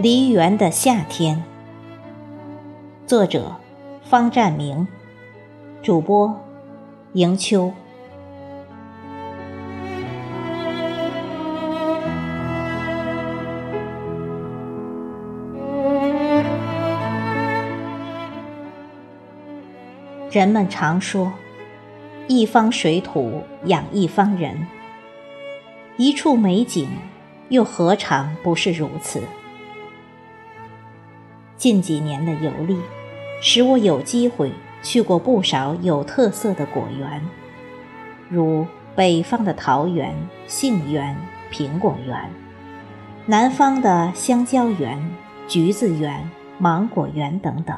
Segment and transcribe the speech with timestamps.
[0.00, 1.42] 梨园的夏天，
[3.04, 3.56] 作者
[4.04, 4.86] 方占明，
[5.82, 6.40] 主播
[7.14, 7.72] 迎秋。
[20.30, 21.32] 人们常说，
[22.28, 24.64] 一方水土养一方人，
[25.96, 26.88] 一处美景，
[27.48, 29.20] 又何尝不是如此？
[31.58, 32.78] 近几年的游历，
[33.40, 37.20] 使我有机会去过不少有特色的果园，
[38.28, 40.14] 如北方的桃园、
[40.46, 41.16] 杏园、
[41.52, 42.30] 苹果园，
[43.26, 45.10] 南方的香蕉园、
[45.48, 47.76] 橘子园、芒果园等等。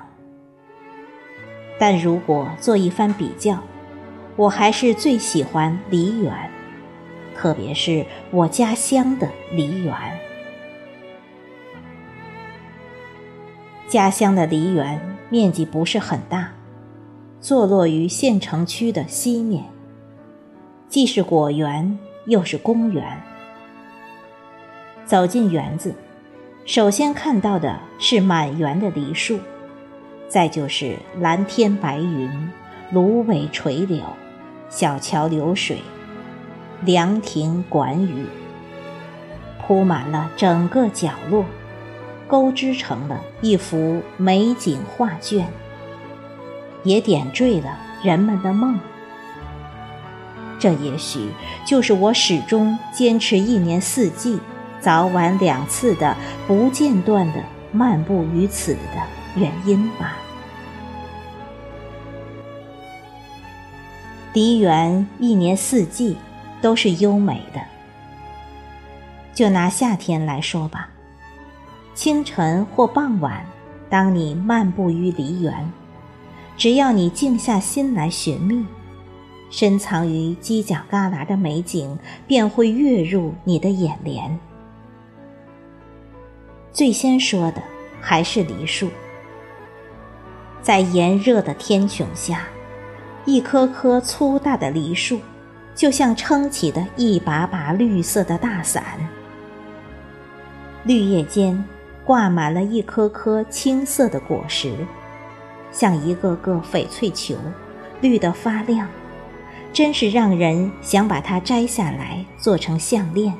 [1.79, 3.59] 但如果做一番比较，
[4.37, 6.51] 我还是最喜欢梨园，
[7.35, 9.95] 特别是我家乡的梨园。
[13.91, 16.53] 家乡的梨园面积不是很大，
[17.41, 19.65] 坐落于县城区的西面，
[20.89, 23.21] 既是果园又是公园。
[25.05, 25.93] 走进园子，
[26.65, 29.41] 首先看到的是满园的梨树，
[30.29, 32.31] 再就是蓝天白云、
[32.93, 34.05] 芦苇垂柳、
[34.69, 35.79] 小桥流水、
[36.85, 38.25] 凉亭馆宇，
[39.61, 41.45] 铺满了整个角落。
[42.31, 45.49] 钩织成了一幅美景画卷，
[46.85, 48.79] 也点缀了人们的梦。
[50.61, 51.31] 这也许
[51.67, 54.39] 就是我始终坚持一年四季、
[54.79, 57.43] 早晚两次的不间断的
[57.73, 59.03] 漫步于此的
[59.35, 60.17] 原因吧。
[64.33, 66.17] 梨园一年四季
[66.63, 67.61] 都是优美的，
[69.35, 70.91] 就拿夏天来说吧。
[72.01, 73.45] 清晨或傍晚，
[73.91, 75.71] 当你漫步于梨园，
[76.57, 78.65] 只要你静下心来寻觅，
[79.51, 84.41] 深藏于犄角旮旯的美景便会跃入你的眼帘。
[86.73, 87.63] 最先说的
[88.01, 88.89] 还是梨树，
[90.63, 92.45] 在炎热的天穹下，
[93.27, 95.21] 一棵棵粗大的梨树，
[95.75, 98.83] 就像撑起的一把把绿色的大伞，
[100.85, 101.63] 绿叶间。
[102.05, 104.75] 挂满了一颗颗青色的果实，
[105.71, 107.37] 像一个个翡翠球，
[108.01, 108.89] 绿得发亮，
[109.73, 113.33] 真是让人想把它摘下来做成项链，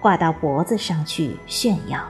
[0.00, 2.00] 挂到脖子上去炫耀。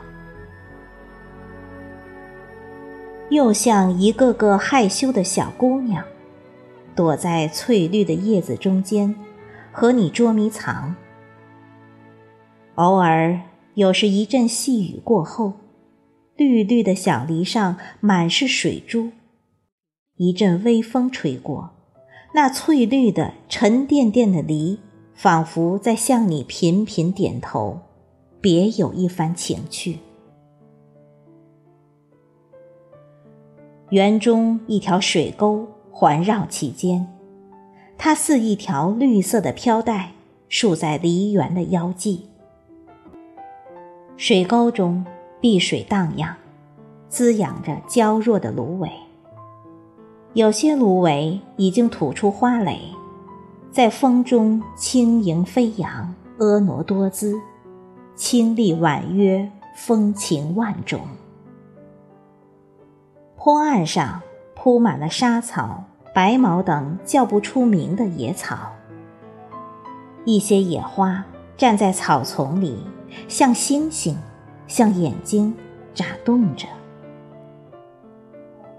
[3.29, 6.05] 又像一个个害羞的小姑娘，
[6.95, 9.15] 躲在翠绿的叶子中间，
[9.73, 10.95] 和你捉迷藏。
[12.77, 13.41] 偶尔，
[13.75, 15.53] 有时一阵细雨过后。
[16.37, 19.11] 绿绿的小梨上满是水珠，
[20.17, 21.71] 一阵微风吹过，
[22.35, 24.79] 那翠绿的沉甸甸的梨，
[25.15, 27.81] 仿佛在向你频频点头，
[28.41, 29.99] 别有一番情趣。
[33.91, 37.07] 园中一条水沟环绕其间，
[37.99, 40.13] 它似一条绿色的飘带，
[40.49, 42.27] 竖在梨园的腰际。
[44.17, 45.05] 水沟中。
[45.43, 46.37] 碧水荡漾，
[47.09, 48.89] 滋养着娇弱的芦苇。
[50.35, 52.79] 有些芦苇已经吐出花蕾，
[53.73, 57.35] 在风中轻盈飞扬，婀娜多姿，
[58.15, 61.01] 清丽婉约，风情万种。
[63.35, 64.23] 坡岸上
[64.55, 65.83] 铺满了沙草、
[66.15, 68.71] 白毛等叫不出名的野草。
[70.25, 71.25] 一些野花
[71.57, 72.87] 站在草丛里，
[73.27, 74.17] 像星星。
[74.73, 75.55] 像眼睛
[75.93, 76.67] 眨动着，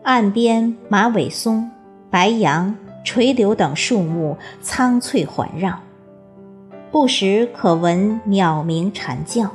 [0.02, 1.70] 岸边马尾松、
[2.10, 2.76] 白杨、
[3.06, 5.80] 垂柳等树木苍翠环绕，
[6.92, 9.52] 不时可闻鸟鸣蝉叫。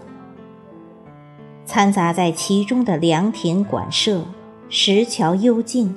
[1.67, 4.25] 掺杂在其中的凉亭馆舍、
[4.69, 5.93] 石桥幽静，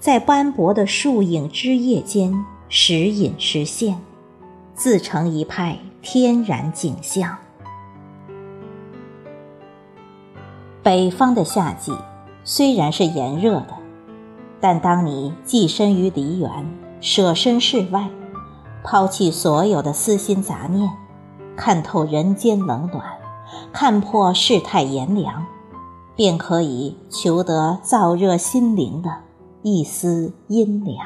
[0.00, 2.34] 在斑驳的树影枝叶间
[2.68, 3.96] 时隐时现，
[4.74, 7.38] 自成一派天然景象。
[10.84, 11.94] 北方的夏季
[12.44, 13.68] 虽然是炎热的，
[14.60, 16.50] 但当你寄身于梨园，
[17.00, 18.10] 舍身事外，
[18.84, 20.90] 抛弃所有的私心杂念，
[21.56, 23.02] 看透人间冷暖，
[23.72, 25.46] 看破世态炎凉，
[26.14, 29.10] 便可以求得燥热心灵的
[29.62, 30.98] 一丝阴凉。